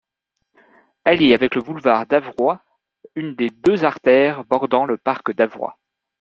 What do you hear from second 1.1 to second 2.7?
est avec le boulevard d'Avroy